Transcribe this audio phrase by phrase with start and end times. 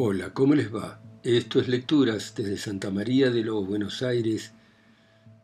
[0.00, 1.02] Hola, ¿cómo les va?
[1.24, 4.52] Esto es Lecturas desde Santa María de los Buenos Aires,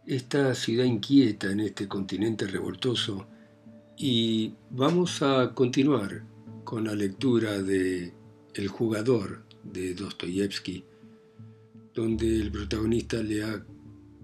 [0.07, 3.27] esta ciudad inquieta en este continente revoltoso,
[3.97, 6.23] y vamos a continuar
[6.63, 8.15] con la lectura de
[8.55, 10.85] El jugador de Dostoyevsky,
[11.93, 13.67] donde el protagonista le ha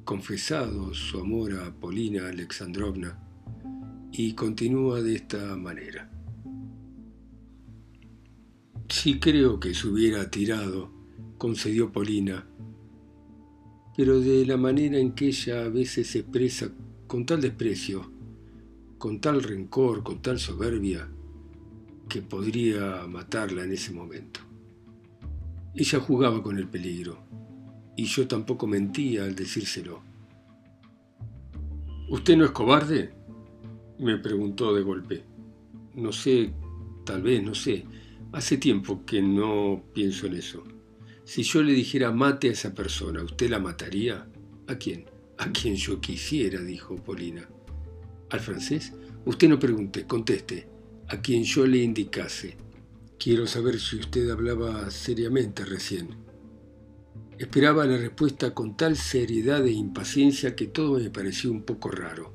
[0.04, 3.18] confesado su amor a Polina Alexandrovna
[4.12, 6.08] y continúa de esta manera.
[8.90, 10.90] Sí creo que se hubiera tirado,
[11.38, 12.44] concedió Polina,
[13.96, 16.72] pero de la manera en que ella a veces se expresa
[17.06, 18.10] con tal desprecio,
[18.98, 21.08] con tal rencor, con tal soberbia,
[22.08, 24.40] que podría matarla en ese momento.
[25.72, 27.22] Ella jugaba con el peligro,
[27.96, 30.02] y yo tampoco mentía al decírselo.
[32.08, 33.14] ¿Usted no es cobarde?
[34.00, 35.22] me preguntó de golpe.
[35.94, 36.52] No sé,
[37.04, 37.84] tal vez, no sé.
[38.32, 40.62] Hace tiempo que no pienso en eso.
[41.24, 44.28] Si yo le dijera mate a esa persona, ¿usted la mataría?
[44.68, 45.06] ¿A quién?
[45.38, 47.48] A quien yo quisiera, dijo Polina.
[48.30, 48.92] ¿Al francés?
[49.24, 50.68] Usted no pregunte, conteste.
[51.08, 52.56] A quien yo le indicase.
[53.18, 56.14] Quiero saber si usted hablaba seriamente recién.
[57.36, 62.32] Esperaba la respuesta con tal seriedad e impaciencia que todo me pareció un poco raro.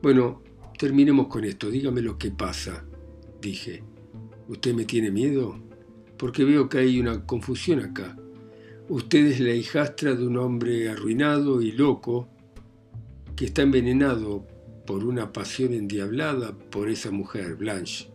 [0.00, 0.42] Bueno,
[0.78, 2.86] terminemos con esto, dígame lo que pasa,
[3.42, 3.84] dije.
[4.52, 5.58] ¿Usted me tiene miedo?
[6.18, 8.18] Porque veo que hay una confusión acá.
[8.86, 12.28] Usted es la hijastra de un hombre arruinado y loco
[13.34, 14.46] que está envenenado
[14.86, 18.10] por una pasión endiablada por esa mujer, Blanche.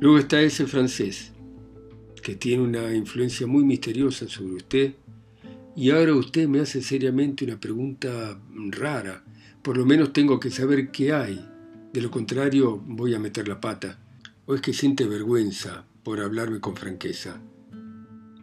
[0.00, 1.34] Luego está ese francés,
[2.22, 4.94] que tiene una influencia muy misteriosa sobre usted,
[5.76, 9.22] y ahora usted me hace seriamente una pregunta rara.
[9.60, 11.46] Por lo menos tengo que saber qué hay.
[11.92, 14.00] De lo contrario, voy a meter la pata.
[14.46, 17.40] ¿O es que siente vergüenza por hablarme con franqueza?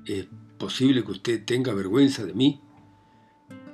[0.06, 0.28] ¿Es
[0.58, 2.60] posible que usted tenga vergüenza de mí?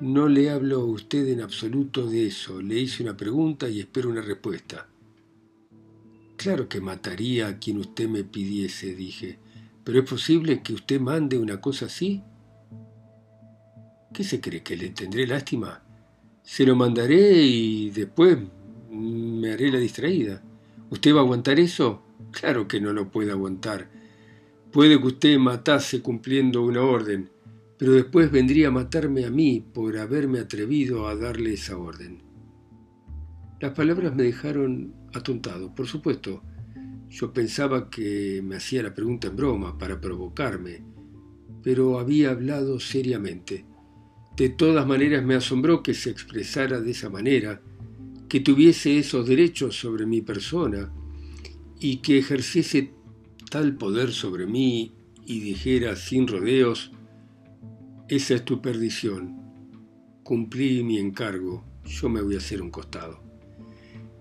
[0.02, 2.62] No le hablo a usted en absoluto de eso.
[2.62, 4.88] Le hice una pregunta y espero una respuesta.
[6.36, 9.40] Claro que mataría a quien usted me pidiese, dije.
[9.86, 12.22] ¿Pero es posible que usted mande una cosa así?
[14.14, 14.64] ¿Qué se cree?
[14.64, 15.82] ¿Que le tendré lástima?
[16.44, 18.38] Se lo mandaré y después
[18.92, 20.44] me haré la distraída.
[20.90, 22.04] ¿Usted va a aguantar eso?
[22.40, 23.90] Claro que no lo puede aguantar.
[24.72, 27.32] Puede que usted matase cumpliendo una orden,
[27.80, 32.22] pero después vendría a matarme a mí por haberme atrevido a darle esa orden.
[33.60, 36.44] Las palabras me dejaron atontado, por supuesto.
[37.10, 40.84] Yo pensaba que me hacía la pregunta en broma, para provocarme,
[41.64, 43.66] pero había hablado seriamente.
[44.36, 47.64] De todas maneras me asombró que se expresara de esa manera,
[48.30, 50.92] que tuviese esos derechos sobre mi persona,
[51.80, 52.94] y que ejerciese
[53.50, 54.94] tal poder sobre mí
[55.26, 56.92] y dijera sin rodeos,
[58.10, 59.38] esa es tu perdición,
[60.24, 63.22] cumplí mi encargo, yo me voy a hacer un costado.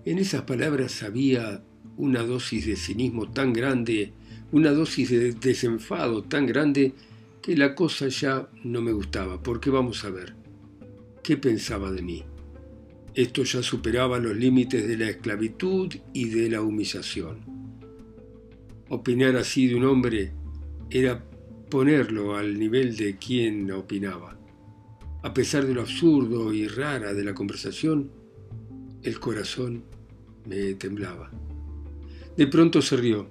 [0.05, 1.63] En esas palabras había
[1.97, 4.13] una dosis de cinismo tan grande,
[4.51, 6.93] una dosis de desenfado tan grande,
[7.41, 10.35] que la cosa ya no me gustaba, porque vamos a ver,
[11.23, 12.23] ¿qué pensaba de mí?
[13.17, 17.39] Esto ya superaba los límites de la esclavitud y de la humillación.
[18.89, 20.33] Opinar así de un hombre
[20.91, 21.25] era
[21.67, 24.37] ponerlo al nivel de quien opinaba.
[25.23, 28.11] A pesar de lo absurdo y rara de la conversación,
[29.01, 29.83] el corazón
[30.45, 31.31] me temblaba.
[32.37, 33.27] De pronto se rió.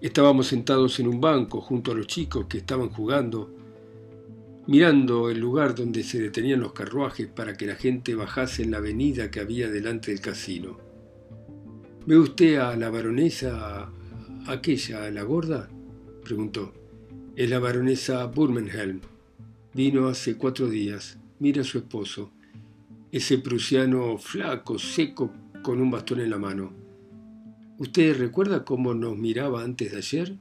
[0.00, 3.54] Estábamos sentados en un banco junto a los chicos que estaban jugando
[4.66, 8.78] mirando el lugar donde se detenían los carruajes para que la gente bajase en la
[8.78, 10.78] avenida que había delante del casino.
[12.06, 13.90] ¿Ve usted a la baronesa,
[14.46, 15.68] aquella, la gorda?
[16.22, 16.72] preguntó.
[17.34, 19.00] Es la baronesa Burmenhelm.
[19.74, 21.18] Vino hace cuatro días.
[21.38, 22.30] Mira a su esposo.
[23.10, 26.72] Ese prusiano flaco, seco, con un bastón en la mano.
[27.78, 30.36] ¿Usted recuerda cómo nos miraba antes de ayer?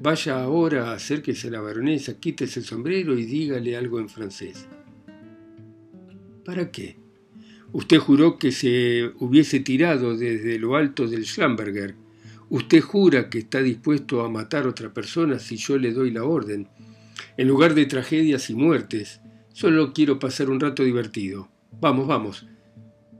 [0.00, 4.66] Vaya ahora, acérquese a la baronesa, quítese el sombrero y dígale algo en francés.
[6.44, 6.96] ¿Para qué?
[7.72, 11.94] Usted juró que se hubiese tirado desde lo alto del Schlamberger.
[12.50, 16.24] Usted jura que está dispuesto a matar a otra persona si yo le doy la
[16.24, 16.68] orden.
[17.36, 19.20] En lugar de tragedias y muertes,
[19.52, 21.48] solo quiero pasar un rato divertido.
[21.80, 22.46] Vamos, vamos.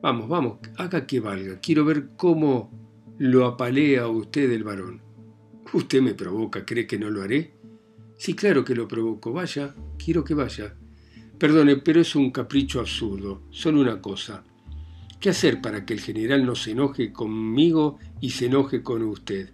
[0.02, 1.60] Vamos, vamos, haga que valga.
[1.60, 2.70] Quiero ver cómo
[3.18, 5.00] lo apalea usted el varón.
[5.72, 7.54] Usted me provoca, ¿cree que no lo haré?
[8.18, 9.32] Sí, claro que lo provoco.
[9.32, 10.76] Vaya, quiero que vaya.
[11.38, 13.42] Perdone, pero es un capricho absurdo.
[13.50, 14.44] Solo una cosa.
[15.18, 19.50] ¿Qué hacer para que el general no se enoje conmigo y se enoje con usted?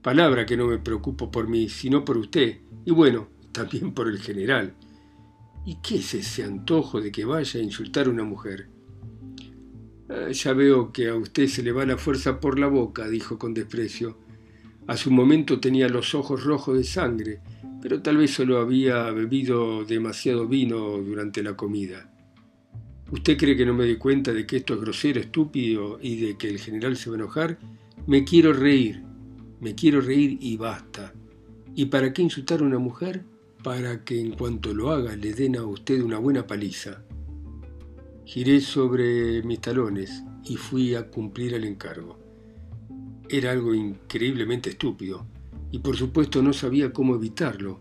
[0.00, 4.20] Palabra que no me preocupo por mí, sino por usted, y bueno, también por el
[4.20, 4.74] general.
[5.66, 8.68] ¿Y qué es ese antojo de que vaya a insultar a una mujer?
[10.08, 13.38] Ah, ya veo que a usted se le va la fuerza por la boca, dijo
[13.38, 14.25] con desprecio.
[14.86, 17.40] A su momento tenía los ojos rojos de sangre,
[17.82, 22.12] pero tal vez solo había bebido demasiado vino durante la comida.
[23.10, 26.36] ¿Usted cree que no me doy cuenta de que esto es grosero, estúpido y de
[26.36, 27.58] que el general se va a enojar?
[28.06, 29.02] Me quiero reír,
[29.60, 31.12] me quiero reír y basta.
[31.74, 33.24] ¿Y para qué insultar a una mujer?
[33.62, 37.02] Para que en cuanto lo haga le den a usted una buena paliza.
[38.24, 42.25] Giré sobre mis talones y fui a cumplir el encargo.
[43.28, 45.26] Era algo increíblemente estúpido
[45.72, 47.80] y por supuesto no sabía cómo evitarlo.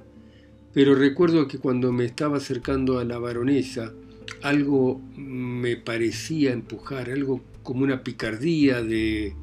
[0.74, 3.94] Pero recuerdo que cuando me estaba acercando a la baronesa,
[4.42, 9.34] algo me parecía empujar, algo como una picardía de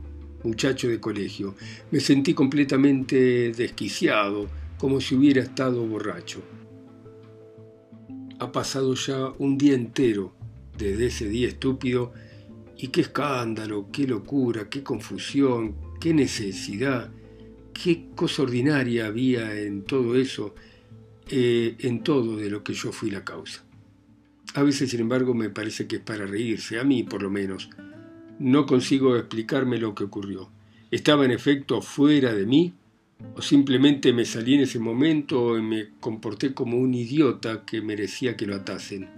[0.44, 1.54] muchacho de colegio.
[1.90, 4.48] Me sentí completamente desquiciado,
[4.78, 6.42] como si hubiera estado borracho.
[8.38, 10.34] Ha pasado ya un día entero
[10.76, 12.12] desde ese día estúpido
[12.76, 17.12] y qué escándalo, qué locura, qué confusión, qué necesidad,
[17.72, 20.52] qué cosa ordinaria había en todo eso,
[21.30, 23.64] eh, en todo de lo que yo fui la causa.
[24.54, 27.70] A veces, sin embargo, me parece que es para reírse, a mí por lo menos.
[28.40, 30.50] No consigo explicarme lo que ocurrió.
[30.90, 32.74] ¿Estaba en efecto fuera de mí?
[33.36, 38.36] ¿O simplemente me salí en ese momento y me comporté como un idiota que merecía
[38.36, 39.08] que lo atasen?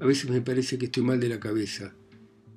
[0.00, 1.92] A veces me parece que estoy mal de la cabeza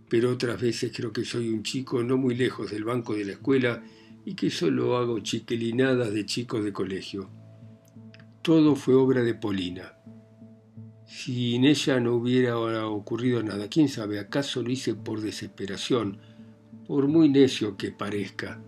[0.10, 3.32] pero otras veces creo que soy un chico no muy lejos del banco de la
[3.34, 3.84] escuela
[4.24, 7.30] y que solo hago chiquilinadas de chicos de colegio.
[8.42, 9.94] Todo fue obra de Polina.
[11.08, 12.58] Sin ella no hubiera
[12.88, 13.68] ocurrido nada.
[13.70, 14.20] ¿Quién sabe?
[14.20, 16.20] ¿Acaso lo hice por desesperación?
[16.88, 18.62] Por muy necio que parezca.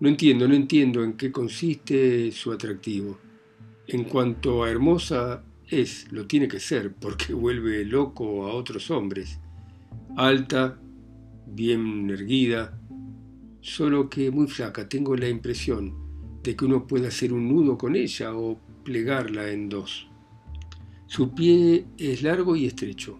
[0.00, 3.18] No entiendo, no entiendo en qué consiste su atractivo.
[3.86, 9.40] En cuanto a hermosa, es, lo tiene que ser, porque vuelve loco a otros hombres
[10.16, 10.78] alta,
[11.46, 12.78] bien erguida,
[13.60, 14.88] solo que muy flaca.
[14.88, 15.94] Tengo la impresión
[16.42, 20.08] de que uno puede hacer un nudo con ella o plegarla en dos.
[21.06, 23.18] Su pie es largo y estrecho.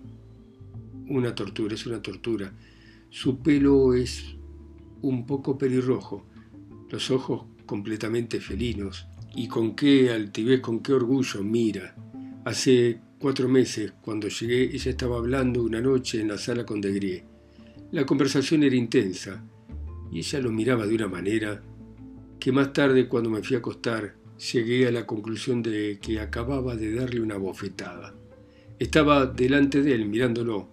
[1.08, 2.52] Una tortura, es una tortura.
[3.10, 4.36] Su pelo es
[5.02, 6.26] un poco pelirrojo,
[6.90, 9.06] los ojos completamente felinos.
[9.36, 11.96] Y con qué altivez, con qué orgullo mira.
[12.44, 17.24] Hace cuatro meses, cuando llegué, ella estaba hablando una noche en la sala con Degrie.
[17.90, 19.42] La conversación era intensa
[20.12, 21.62] y ella lo miraba de una manera
[22.38, 24.14] que más tarde, cuando me fui a acostar,
[24.52, 28.14] llegué a la conclusión de que acababa de darle una bofetada.
[28.78, 30.68] Estaba delante de él mirándolo.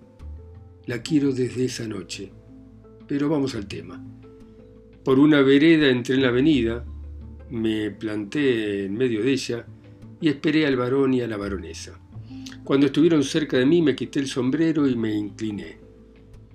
[0.88, 2.34] La quiero desde esa noche.
[3.08, 4.06] Pero vamos al tema.
[5.06, 6.84] Por una vereda entré en la avenida,
[7.50, 9.66] me planté en medio de ella
[10.20, 11.98] y esperé al varón y a la baronesa.
[12.72, 15.78] Cuando estuvieron cerca de mí me quité el sombrero y me incliné.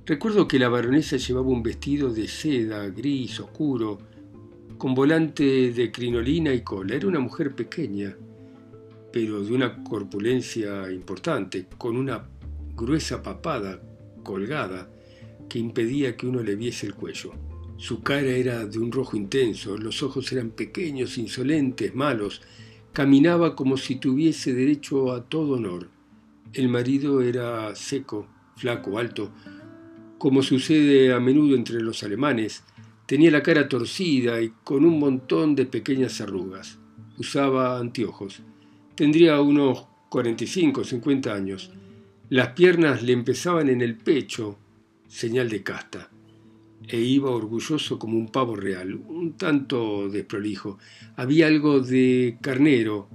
[0.06, 3.98] Recuerdo que la baronesa llevaba un vestido de seda gris oscuro,
[4.78, 6.94] con volante de crinolina y cola.
[6.94, 8.16] Era una mujer pequeña,
[9.12, 12.26] pero de una corpulencia importante, con una
[12.74, 13.78] gruesa papada
[14.22, 14.88] colgada
[15.50, 17.32] que impedía que uno le viese el cuello.
[17.76, 22.40] Su cara era de un rojo intenso, los ojos eran pequeños, insolentes, malos.
[22.94, 25.94] Caminaba como si tuviese derecho a todo honor.
[26.56, 29.30] El marido era seco, flaco, alto,
[30.16, 32.64] como sucede a menudo entre los alemanes.
[33.04, 36.78] Tenía la cara torcida y con un montón de pequeñas arrugas.
[37.18, 38.40] Usaba anteojos.
[38.94, 41.72] Tendría unos 45 o 50 años.
[42.30, 44.58] Las piernas le empezaban en el pecho,
[45.08, 46.08] señal de casta,
[46.88, 50.78] e iba orgulloso como un pavo real, un tanto desprolijo.
[51.16, 53.10] Había algo de carnero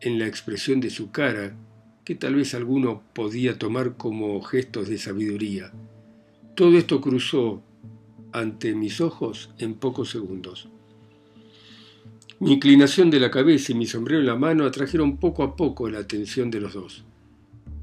[0.00, 1.56] en la expresión de su cara
[2.06, 5.72] que tal vez alguno podía tomar como gestos de sabiduría.
[6.54, 7.64] Todo esto cruzó
[8.32, 10.68] ante mis ojos en pocos segundos.
[12.38, 15.90] Mi inclinación de la cabeza y mi sombrero en la mano atrajeron poco a poco
[15.90, 17.04] la atención de los dos.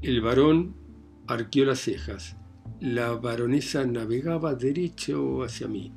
[0.00, 0.74] El varón
[1.26, 2.34] arqueó las cejas.
[2.80, 5.92] La baronesa navegaba derecho hacia mí.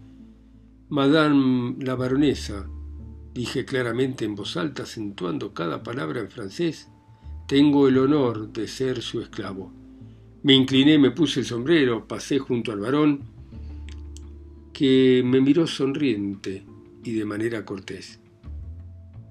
[0.89, 2.67] Madame la baronesa,
[3.33, 6.89] dije claramente en voz alta, acentuando cada palabra en francés,
[7.47, 9.71] tengo el honor de ser su esclavo.
[10.43, 13.21] Me incliné, me puse el sombrero, pasé junto al varón,
[14.73, 16.65] que me miró sonriente
[17.03, 18.19] y de manera cortés.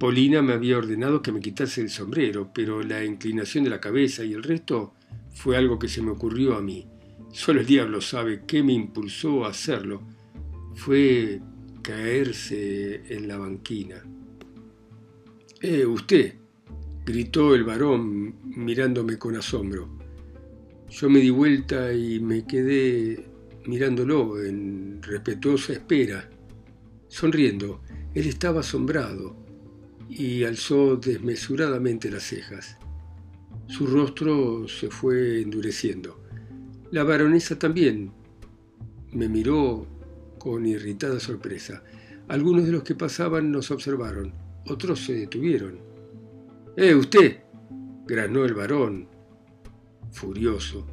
[0.00, 4.24] Polina me había ordenado que me quitase el sombrero, pero la inclinación de la cabeza
[4.24, 4.94] y el resto
[5.34, 6.86] fue algo que se me ocurrió a mí.
[7.32, 10.02] Solo el diablo sabe qué me impulsó a hacerlo.
[10.74, 11.40] Fue
[11.82, 14.02] caerse en la banquina.
[15.60, 16.45] ¡Eh, usted!
[17.06, 19.88] Gritó el varón mirándome con asombro.
[20.90, 23.24] Yo me di vuelta y me quedé
[23.64, 26.28] mirándolo en respetuosa espera.
[27.06, 27.80] Sonriendo,
[28.12, 29.36] él estaba asombrado
[30.10, 32.76] y alzó desmesuradamente las cejas.
[33.68, 36.20] Su rostro se fue endureciendo.
[36.90, 38.10] La baronesa también
[39.12, 39.86] me miró
[40.38, 41.84] con irritada sorpresa.
[42.26, 44.32] Algunos de los que pasaban nos observaron,
[44.66, 45.85] otros se detuvieron.
[46.78, 47.38] ¡Eh, usted!
[48.06, 49.08] granó el varón,
[50.12, 50.86] furioso.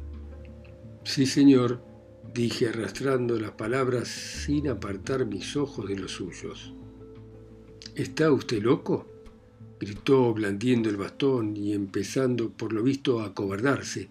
[1.04, 1.84] Sí, señor,
[2.32, 6.72] dije arrastrando las palabras sin apartar mis ojos de los suyos.
[7.94, 9.06] ¿Está usted loco?
[9.78, 14.08] gritó blandiendo el bastón y empezando por lo visto a acobardarse.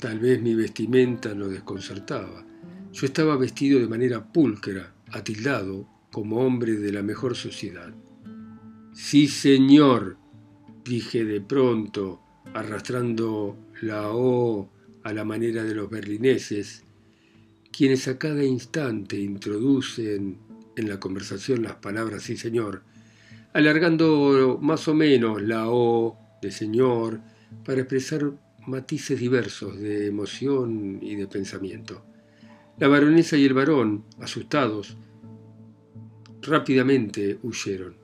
[0.00, 2.42] Tal vez mi vestimenta lo desconcertaba.
[2.90, 7.92] Yo estaba vestido de manera pulcra, atildado, como hombre de la mejor sociedad.
[8.94, 10.21] Sí, señor,
[10.84, 12.20] dije de pronto,
[12.54, 14.70] arrastrando la O
[15.02, 16.84] a la manera de los berlineses,
[17.72, 20.38] quienes a cada instante introducen
[20.76, 22.82] en la conversación las palabras sí señor,
[23.52, 27.20] alargando más o menos la O de señor
[27.64, 28.32] para expresar
[28.66, 32.04] matices diversos de emoción y de pensamiento.
[32.78, 34.96] La baronesa y el varón, asustados,
[36.40, 38.01] rápidamente huyeron.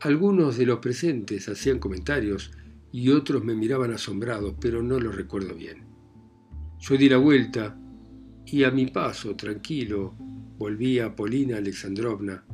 [0.00, 2.52] Algunos de los presentes hacían comentarios
[2.92, 5.84] y otros me miraban asombrados, pero no lo recuerdo bien.
[6.78, 7.78] Yo di la vuelta
[8.44, 10.14] y a mi paso, tranquilo,
[10.58, 12.44] volví a Polina Alexandrovna,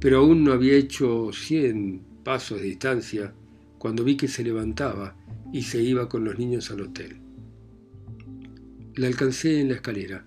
[0.00, 3.34] pero aún no había hecho cien pasos de distancia
[3.78, 5.16] cuando vi que se levantaba
[5.52, 7.20] y se iba con los niños al hotel.
[8.96, 10.26] La alcancé en la escalera.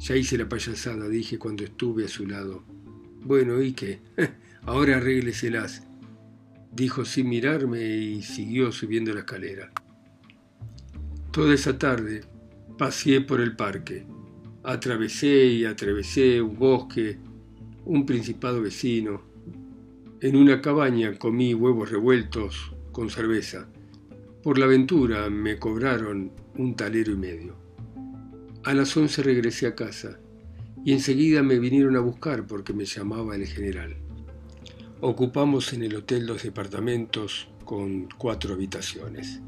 [0.00, 2.64] Ya hice la payasada, dije cuando estuve a su lado.
[3.24, 4.00] Bueno, ¿y qué?
[4.64, 5.82] Ahora arrégleselas,
[6.70, 9.72] dijo sin mirarme y siguió subiendo la escalera.
[11.32, 12.20] Toda esa tarde
[12.78, 14.06] paseé por el parque.
[14.62, 17.18] Atravesé y atravesé un bosque,
[17.84, 19.22] un principado vecino.
[20.20, 23.66] En una cabaña comí huevos revueltos con cerveza.
[24.44, 27.56] Por la aventura me cobraron un talero y medio.
[28.62, 30.20] A las once regresé a casa
[30.84, 33.96] y enseguida me vinieron a buscar porque me llamaba el general.
[35.04, 39.40] Ocupamos en el hotel dos departamentos con cuatro habitaciones.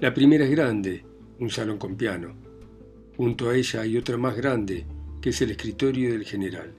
[0.00, 1.04] La primera es grande,
[1.38, 2.34] un salón con piano.
[3.18, 4.86] Junto a ella hay otra más grande,
[5.20, 6.72] que es el escritorio del general.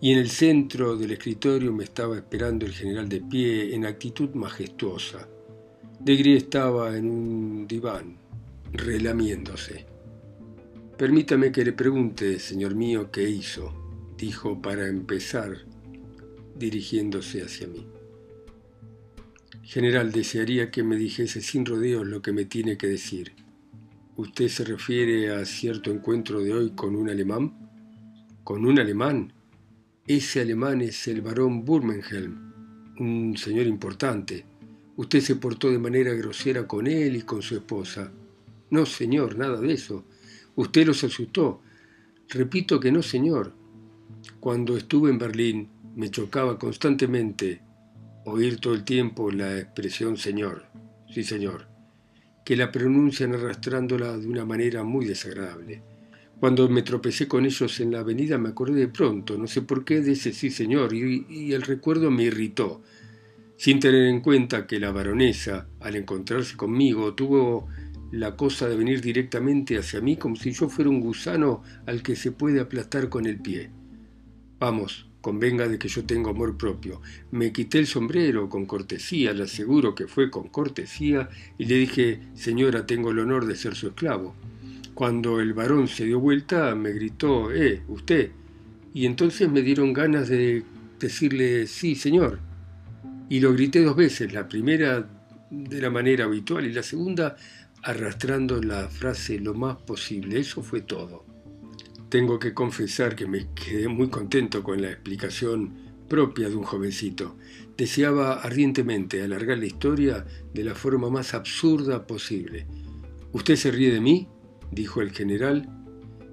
[0.00, 4.30] Y en el centro del escritorio me estaba esperando el general de pie en actitud
[4.30, 5.26] majestuosa.
[5.98, 8.16] Degri estaba en un diván,
[8.74, 9.86] relamiéndose.
[10.96, 13.74] Permítame que le pregunte, señor mío, qué hizo,
[14.16, 15.66] dijo para empezar,
[16.56, 17.86] dirigiéndose hacia mí.
[19.62, 23.32] General, desearía que me dijese sin rodeos lo que me tiene que decir.
[24.16, 27.70] ¿Usted se refiere a cierto encuentro de hoy con un alemán?
[28.44, 29.32] ¿Con un alemán?
[30.06, 32.52] Ese alemán es el barón Burmenhelm,
[32.98, 34.44] un señor importante.
[34.96, 38.12] Usted se portó de manera grosera con él y con su esposa.
[38.70, 40.04] No, señor, nada de eso.
[40.56, 41.62] Usted los asustó.
[42.28, 43.54] Repito que no, señor.
[44.40, 47.62] Cuando estuve en Berlín me chocaba constantemente
[48.24, 50.64] oír todo el tiempo la expresión señor.
[51.08, 51.68] Sí, señor.
[52.44, 55.82] Que la pronuncian arrastrándola de una manera muy desagradable.
[56.40, 59.84] Cuando me tropecé con ellos en la avenida me acordé de pronto, no sé por
[59.84, 62.82] qué, de ese sí señor, y, y el recuerdo me irritó,
[63.56, 67.68] sin tener en cuenta que la baronesa, al encontrarse conmigo, tuvo
[68.10, 72.16] la cosa de venir directamente hacia mí como si yo fuera un gusano al que
[72.16, 73.70] se puede aplastar con el pie.
[74.58, 77.00] Vamos, convenga de que yo tengo amor propio.
[77.30, 82.20] Me quité el sombrero con cortesía, le aseguro que fue con cortesía, y le dije,
[82.34, 84.34] señora, tengo el honor de ser su esclavo.
[84.92, 88.32] Cuando el varón se dio vuelta, me gritó, eh, usted.
[88.92, 90.64] Y entonces me dieron ganas de
[91.00, 92.40] decirle, sí, señor.
[93.30, 95.08] Y lo grité dos veces, la primera
[95.50, 97.36] de la manera habitual y la segunda
[97.82, 100.40] arrastrando la frase lo más posible.
[100.40, 101.31] Eso fue todo.
[102.12, 105.72] Tengo que confesar que me quedé muy contento con la explicación
[106.10, 107.38] propia de un jovencito.
[107.74, 112.66] Deseaba ardientemente alargar la historia de la forma más absurda posible.
[113.32, 114.28] ¿Usted se ríe de mí?
[114.70, 115.70] dijo el general.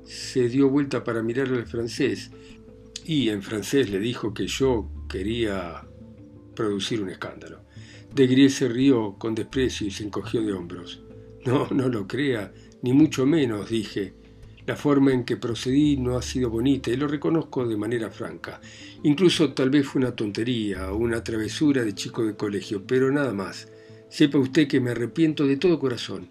[0.03, 2.29] Se dio vuelta para mirar al francés
[3.05, 5.87] y en francés le dijo que yo quería
[6.57, 7.63] producir un escándalo.
[8.13, 11.05] De se rió con desprecio y se encogió de hombros.
[11.45, 14.18] No, no lo crea, ni mucho menos, dije.
[14.69, 18.61] La forma en que procedí no ha sido bonita y lo reconozco de manera franca.
[19.01, 23.33] Incluso tal vez fue una tontería o una travesura de chico de colegio, pero nada
[23.33, 23.67] más.
[24.09, 26.29] Sepa usted que me arrepiento de todo corazón.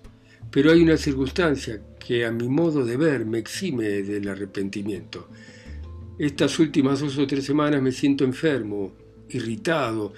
[0.53, 5.29] Pero hay una circunstancia que a mi modo de ver me exime del arrepentimiento.
[6.17, 8.93] Estas últimas dos o tres semanas me siento enfermo,
[9.31, 10.13] irritado,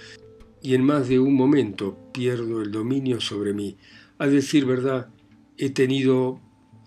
[0.61, 3.77] y en más de un momento pierdo el dominio sobre mí.
[4.19, 5.09] A decir verdad,
[5.57, 6.39] he tenido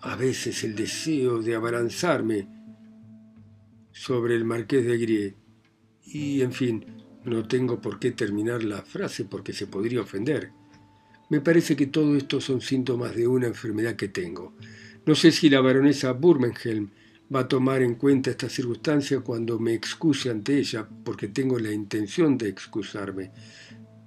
[0.05, 2.47] a veces el deseo de abalanzarme
[3.91, 5.35] sobre el marqués de Grie.
[6.05, 6.85] Y, en fin,
[7.23, 10.51] no tengo por qué terminar la frase porque se podría ofender.
[11.31, 14.53] Me parece que todo esto son síntomas de una enfermedad que tengo.
[15.07, 16.91] No sé si la baronesa Burmenhelm
[17.33, 21.71] va a tomar en cuenta esta circunstancia cuando me excuse ante ella, porque tengo la
[21.71, 23.31] intención de excusarme.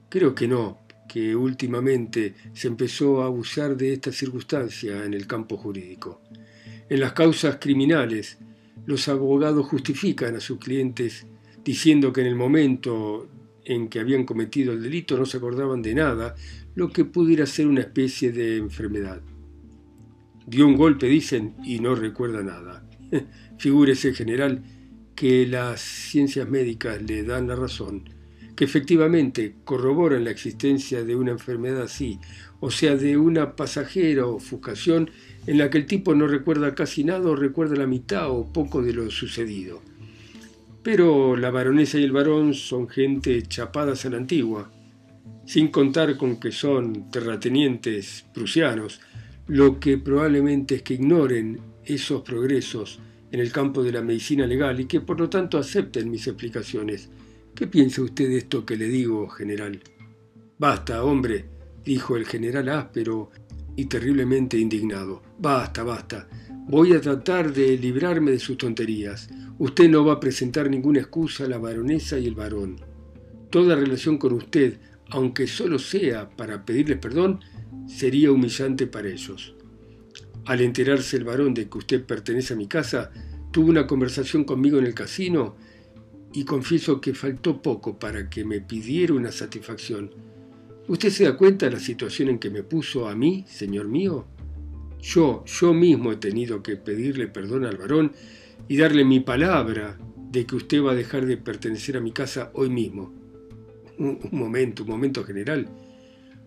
[0.09, 5.57] Creo que no, que últimamente se empezó a abusar de esta circunstancia en el campo
[5.57, 6.21] jurídico.
[6.89, 8.39] En las causas criminales,
[8.87, 11.27] los abogados justifican a sus clientes
[11.65, 13.29] diciendo que en el momento
[13.65, 16.35] en que habían cometido el delito no se acordaban de nada,
[16.75, 19.21] lo que pudiera ser una especie de enfermedad.
[20.47, 22.89] Dio un golpe, dicen, y no recuerda nada.
[23.59, 24.63] Figúrese, general,
[25.15, 28.18] que las ciencias médicas le dan la razón
[28.59, 32.19] que efectivamente corroboran la existencia de una enfermedad así,
[32.59, 35.13] o sea, de una pasajera ofuscación
[35.47, 38.83] en la que el tipo no recuerda casi nada o recuerda la mitad o poco
[38.83, 39.81] de lo sucedido.
[40.83, 44.73] Pero la baronesa y el varón son gente chapadas a la antigua,
[45.47, 49.01] sin contar con que son terratenientes prusianos,
[49.47, 52.99] lo que probablemente es que ignoren esos progresos
[53.31, 57.09] en el campo de la medicina legal y que por lo tanto acepten mis explicaciones
[57.59, 59.81] ¿Qué piensa usted de esto que le digo, general?
[60.61, 61.47] Basta, hombre,
[61.85, 63.33] dijo el general áspero
[63.75, 65.23] y terriblemente indignado.
[65.41, 66.29] Basta, basta.
[66.69, 69.29] Voy a tratar de librarme de sus tonterías.
[69.59, 72.77] Usted no va a presentar ninguna excusa a la baronesa y el varón.
[73.51, 74.79] Toda relación con usted,
[75.11, 77.41] aunque solo sea para pedirles perdón,
[77.89, 79.57] sería humillante para ellos.
[80.47, 83.11] Al enterarse el varón de que usted pertenece a mi casa,
[83.51, 85.57] tuvo una conversación conmigo en el casino
[86.33, 90.11] y confieso que faltó poco para que me pidiera una satisfacción.
[90.89, 94.27] ¿Usted se da cuenta de la situación en que me puso a mí, señor mío?
[95.01, 98.13] Yo, yo mismo he tenido que pedirle perdón al varón
[98.69, 99.99] y darle mi palabra
[100.31, 103.13] de que usted va a dejar de pertenecer a mi casa hoy mismo.
[103.99, 105.69] Un, momento, un momento general.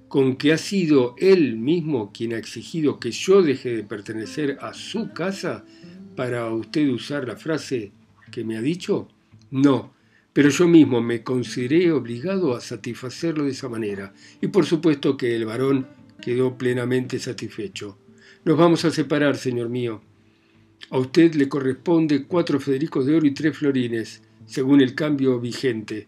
[0.07, 4.73] Con que ha sido él mismo quien ha exigido que yo deje de pertenecer a
[4.73, 5.63] su casa
[6.15, 7.91] para usted usar la frase
[8.31, 9.07] que me ha dicho.
[9.51, 9.93] No,
[10.33, 15.35] pero yo mismo me consideré obligado a satisfacerlo de esa manera, y por supuesto que
[15.35, 15.87] el varón
[16.21, 17.97] quedó plenamente satisfecho.
[18.45, 20.01] Nos vamos a separar, señor mío.
[20.89, 26.07] A usted le corresponde cuatro Federicos de oro y tres florines, según el cambio vigente.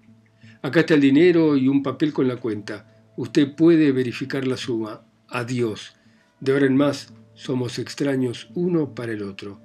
[0.61, 3.11] Acá está el dinero y un papel con la cuenta.
[3.17, 5.05] Usted puede verificar la suma.
[5.27, 5.93] Adiós.
[6.39, 9.61] De ahora en más somos extraños uno para el otro.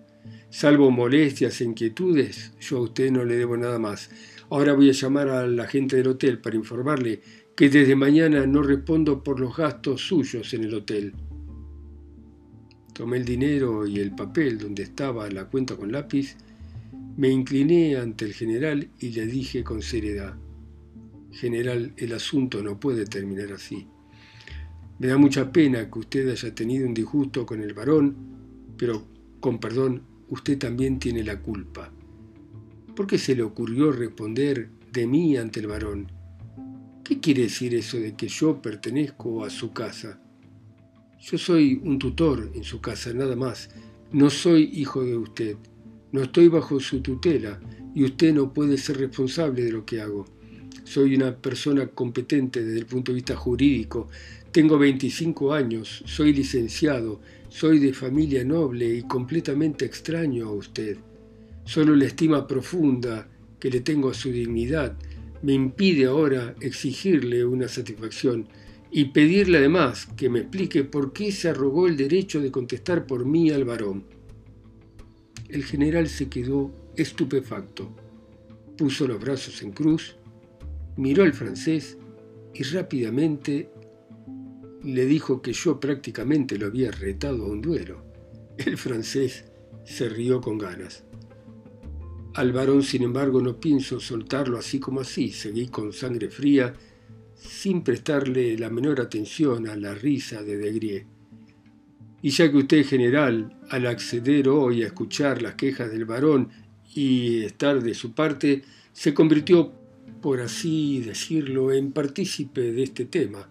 [0.51, 4.11] Salvo molestias e inquietudes, yo a usted no le debo nada más.
[4.51, 7.21] Ahora voy a llamar a la gente del hotel para informarle
[7.55, 11.15] que desde mañana no respondo por los gastos suyos en el hotel.
[12.93, 16.37] Tomé el dinero y el papel donde estaba la cuenta con lápiz,
[17.17, 20.37] me incliné ante el general y le dije con seriedad,
[21.31, 23.87] General, el asunto no puede terminar así.
[24.99, 28.17] Me da mucha pena que usted haya tenido un disgusto con el varón,
[28.77, 29.07] pero
[29.41, 31.93] con perdón usted también tiene la culpa.
[32.95, 36.11] ¿Por qué se le ocurrió responder de mí ante el varón?
[37.05, 40.21] ¿Qué quiere decir eso de que yo pertenezco a su casa?
[41.21, 43.71] Yo soy un tutor en su casa, nada más.
[44.13, 45.57] No soy hijo de usted.
[46.13, 47.61] No estoy bajo su tutela
[47.95, 50.27] y usted no puede ser responsable de lo que hago.
[50.85, 54.09] Soy una persona competente desde el punto de vista jurídico.
[54.53, 60.99] Tengo 25 años, soy licenciado, soy de familia noble y completamente extraño a usted.
[61.65, 64.97] Solo la estima profunda que le tengo a su dignidad
[65.43, 68.49] me impide ahora exigirle una satisfacción
[68.91, 73.25] y pedirle además que me explique por qué se arrogó el derecho de contestar por
[73.25, 74.05] mí al varón.
[75.49, 77.95] El general se quedó estupefacto,
[78.77, 80.17] puso los brazos en cruz,
[80.97, 81.97] miró al francés
[82.55, 83.71] y rápidamente
[84.89, 88.03] le dijo que yo prácticamente lo había retado a un duelo.
[88.57, 89.45] El francés
[89.85, 91.05] se rió con ganas.
[92.35, 95.31] Al varón, sin embargo, no pienso soltarlo así como así.
[95.31, 96.75] Seguí con sangre fría,
[97.35, 101.07] sin prestarle la menor atención a la risa de Degrier.
[102.23, 106.49] Y ya que usted, general, al acceder hoy a escuchar las quejas del varón
[106.95, 109.73] y estar de su parte, se convirtió,
[110.23, 113.49] por así decirlo, en partícipe de este tema.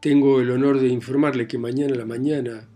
[0.00, 2.68] Tengo el honor de informarle que mañana a la mañana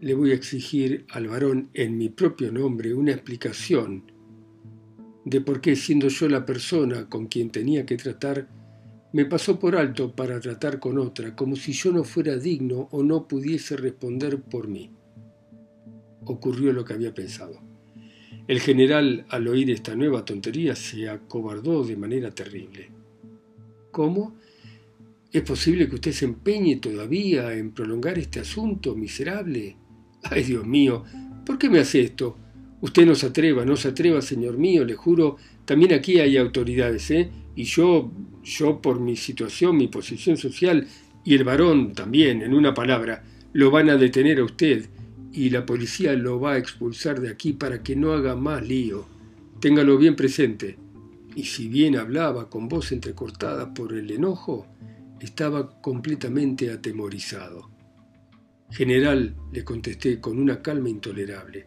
[0.00, 4.12] le voy a exigir al varón en mi propio nombre una explicación
[5.26, 8.48] de por qué, siendo yo la persona con quien tenía que tratar,
[9.12, 13.02] me pasó por alto para tratar con otra, como si yo no fuera digno o
[13.02, 14.92] no pudiese responder por mí.
[16.26, 17.60] Ocurrió lo que había pensado.
[18.46, 22.90] El general, al oír esta nueva tontería, se acobardó de manera terrible.
[23.90, 24.36] ¿Cómo?
[25.32, 29.76] ¿Es posible que usted se empeñe todavía en prolongar este asunto miserable?
[30.22, 31.04] Ay, Dios mío,
[31.44, 32.38] ¿por qué me hace esto?
[32.80, 37.10] Usted no se atreva, no se atreva, señor mío, le juro, también aquí hay autoridades,
[37.10, 37.30] ¿eh?
[37.56, 38.12] Y yo,
[38.44, 40.86] yo por mi situación, mi posición social,
[41.24, 44.88] y el varón también, en una palabra, lo van a detener a usted,
[45.32, 49.06] y la policía lo va a expulsar de aquí para que no haga más lío.
[49.60, 50.78] Téngalo bien presente.
[51.34, 54.66] Y si bien hablaba con voz entrecortada por el enojo,
[55.20, 57.70] estaba completamente atemorizado.
[58.70, 61.66] General, le contesté con una calma intolerable.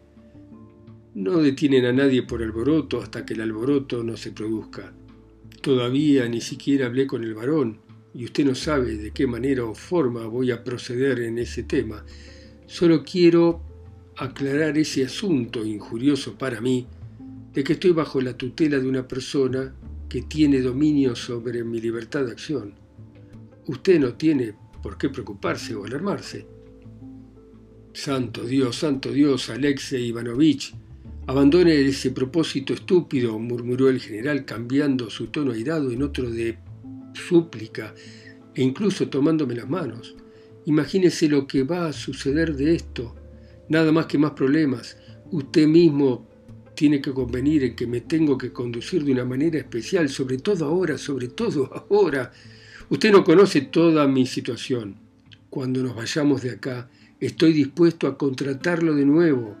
[1.14, 4.92] No detienen a nadie por alboroto hasta que el alboroto no se produzca.
[5.60, 7.80] Todavía ni siquiera hablé con el varón,
[8.14, 12.04] y usted no sabe de qué manera o forma voy a proceder en ese tema.
[12.66, 13.62] Solo quiero
[14.16, 16.86] aclarar ese asunto injurioso para mí
[17.52, 19.74] de que estoy bajo la tutela de una persona
[20.08, 22.74] que tiene dominio sobre mi libertad de acción.
[23.70, 24.52] Usted no tiene
[24.82, 26.44] por qué preocuparse o alarmarse.
[27.92, 30.74] Santo Dios, santo Dios, Alexei Ivanovich,
[31.28, 36.58] Abandone ese propósito estúpido, murmuró el general cambiando su tono airado en otro de
[37.14, 37.94] súplica
[38.56, 40.16] e incluso tomándome las manos.
[40.64, 43.14] Imagínese lo que va a suceder de esto.
[43.68, 44.96] Nada más que más problemas.
[45.30, 46.26] Usted mismo
[46.74, 50.64] tiene que convenir en que me tengo que conducir de una manera especial, sobre todo
[50.64, 52.32] ahora, sobre todo ahora.
[52.90, 54.96] Usted no conoce toda mi situación.
[55.48, 59.56] Cuando nos vayamos de acá, estoy dispuesto a contratarlo de nuevo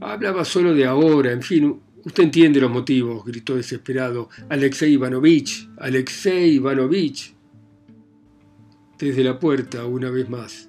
[0.00, 6.56] Hablaba solo de ahora, en fin, usted entiende los motivos, gritó desesperado Alexei Ivanovich, Alexei
[6.56, 7.34] Ivanovich.
[8.98, 10.68] Desde la puerta, una vez más,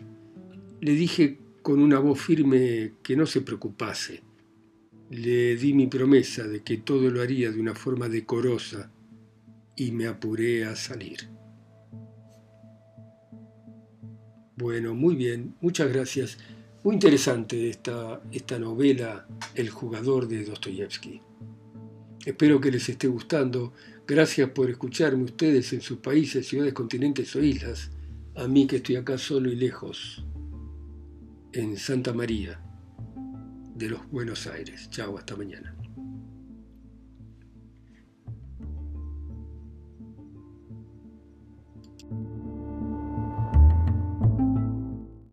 [0.82, 4.22] le dije con una voz firme que no se preocupase.
[5.10, 8.92] Le di mi promesa de que todo lo haría de una forma decorosa
[9.76, 11.30] y me apuré a salir.
[14.58, 16.38] Bueno, muy bien, muchas gracias.
[16.84, 21.22] Muy interesante esta, esta novela El jugador de Dostoyevsky.
[22.26, 23.74] Espero que les esté gustando.
[24.08, 27.92] Gracias por escucharme ustedes en sus países, ciudades, continentes o islas.
[28.36, 30.24] A mí que estoy acá solo y lejos,
[31.52, 32.62] en Santa María
[33.76, 34.90] de los Buenos Aires.
[34.90, 35.75] Chao, hasta mañana.